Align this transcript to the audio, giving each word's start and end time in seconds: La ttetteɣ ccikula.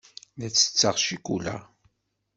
La 0.37 0.47
ttetteɣ 0.49 0.95
ccikula. 0.99 1.55